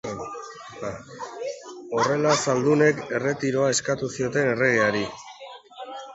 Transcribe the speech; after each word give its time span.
Horrela, 1.97 2.31
zaldunek 2.47 3.05
erretiroa 3.19 3.69
eskatu 3.75 4.11
zioten 4.17 4.53
erregeari. 4.57 5.05